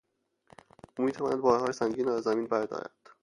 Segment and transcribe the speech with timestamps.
[0.97, 3.09] او میتواند بارهای سنگین را از زمین بردارد.